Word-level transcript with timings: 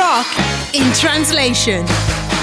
Rock 0.00 0.72
in 0.76 0.90
translation. 0.92 1.84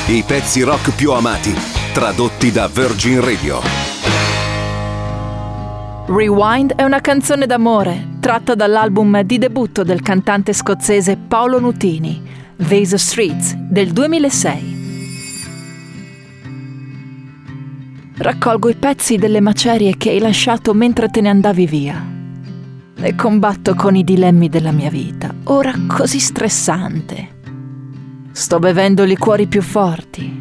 I 0.09 0.21
pezzi 0.21 0.61
rock 0.61 0.95
più 0.95 1.11
amati, 1.11 1.55
tradotti 1.91 2.51
da 2.51 2.67
Virgin 2.67 3.19
Radio. 3.19 3.61
Rewind 6.05 6.75
è 6.75 6.83
una 6.83 7.01
canzone 7.01 7.47
d'amore 7.47 8.09
tratta 8.19 8.53
dall'album 8.53 9.21
di 9.21 9.39
debutto 9.39 9.81
del 9.81 10.03
cantante 10.03 10.53
scozzese 10.53 11.17
Paolo 11.17 11.59
Nutini, 11.59 12.21
Vase 12.57 12.99
Streets, 12.99 13.55
del 13.55 13.91
2006. 13.91 14.75
Raccolgo 18.17 18.69
i 18.69 18.75
pezzi 18.75 19.15
delle 19.15 19.39
macerie 19.39 19.97
che 19.97 20.11
hai 20.11 20.19
lasciato 20.19 20.75
mentre 20.75 21.09
te 21.09 21.21
ne 21.21 21.29
andavi 21.29 21.65
via. 21.65 22.05
E 22.99 23.15
combatto 23.15 23.73
con 23.73 23.95
i 23.95 24.03
dilemmi 24.03 24.47
della 24.47 24.71
mia 24.71 24.91
vita, 24.91 25.33
ora 25.45 25.73
così 25.87 26.19
stressante. 26.19 27.35
Sto 28.37 28.59
bevendo 28.59 29.03
liquori 29.03 29.47
più 29.47 29.63
forti. 29.63 30.31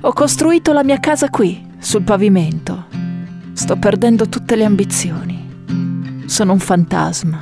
Ho 0.00 0.12
costruito 0.12 0.72
la 0.72 0.82
mia 0.82 0.98
casa 0.98 1.28
qui, 1.28 1.64
sul 1.78 2.02
pavimento. 2.02 2.86
Sto 3.52 3.76
perdendo 3.76 4.28
tutte 4.28 4.56
le 4.56 4.64
ambizioni. 4.64 6.24
Sono 6.26 6.52
un 6.52 6.58
fantasma. 6.58 7.38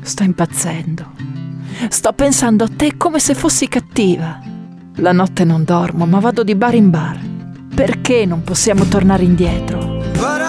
Sto 0.00 0.22
impazzendo. 0.22 1.12
Sto 1.90 2.14
pensando 2.14 2.64
a 2.64 2.70
te 2.74 2.96
come 2.96 3.18
se 3.18 3.34
fossi 3.34 3.68
cattiva. 3.68 4.40
La 4.96 5.12
notte 5.12 5.44
non 5.44 5.64
dormo, 5.64 6.06
ma 6.06 6.18
vado 6.18 6.42
di 6.42 6.54
bar 6.54 6.74
in 6.74 6.88
bar. 6.88 7.20
Perché 7.74 8.24
non 8.24 8.42
possiamo 8.42 8.86
tornare 8.86 9.24
indietro? 9.24 10.00
But. 10.14 10.46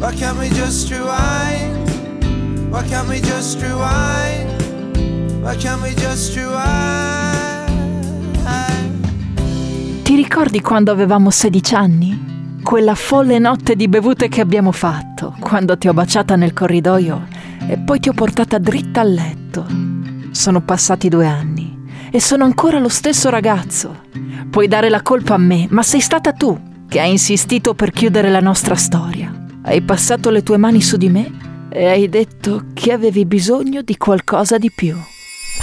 Why 0.00 0.12
can't 0.12 0.36
we 0.38 0.48
just 0.48 0.90
rewind? 0.90 1.79
Why 2.70 2.84
can't 2.88 3.08
we 3.08 3.20
just 3.20 3.60
rewind? 3.60 5.42
Why 5.42 5.56
can't 5.56 5.82
we 5.82 5.92
just 5.92 6.36
rewind? 6.36 7.68
Ti 10.04 10.14
ricordi 10.14 10.60
quando 10.60 10.92
avevamo 10.92 11.30
16 11.30 11.74
anni? 11.74 12.58
Quella 12.62 12.94
folle 12.94 13.40
notte 13.40 13.74
di 13.74 13.88
bevute 13.88 14.28
che 14.28 14.40
abbiamo 14.40 14.70
fatto, 14.70 15.34
quando 15.40 15.76
ti 15.78 15.88
ho 15.88 15.92
baciata 15.92 16.36
nel 16.36 16.52
corridoio 16.52 17.26
e 17.66 17.76
poi 17.76 17.98
ti 17.98 18.08
ho 18.08 18.12
portata 18.12 18.58
dritta 18.58 19.00
al 19.00 19.14
letto. 19.14 19.66
Sono 20.30 20.60
passati 20.60 21.08
due 21.08 21.26
anni 21.26 21.76
e 22.12 22.20
sono 22.20 22.44
ancora 22.44 22.78
lo 22.78 22.88
stesso 22.88 23.30
ragazzo. 23.30 24.02
Puoi 24.48 24.68
dare 24.68 24.88
la 24.88 25.02
colpa 25.02 25.34
a 25.34 25.38
me, 25.38 25.66
ma 25.70 25.82
sei 25.82 26.00
stata 26.00 26.32
tu 26.32 26.56
che 26.86 27.00
hai 27.00 27.10
insistito 27.10 27.74
per 27.74 27.90
chiudere 27.90 28.30
la 28.30 28.40
nostra 28.40 28.76
storia. 28.76 29.34
Hai 29.62 29.82
passato 29.82 30.30
le 30.30 30.44
tue 30.44 30.56
mani 30.56 30.80
su 30.80 30.96
di 30.96 31.08
me 31.08 31.48
e 31.70 31.86
hai 31.86 32.08
detto 32.08 32.66
che 32.74 32.92
avevi 32.92 33.24
bisogno 33.24 33.82
di 33.82 33.96
qualcosa 33.96 34.58
di 34.58 34.70
più. 34.70 34.96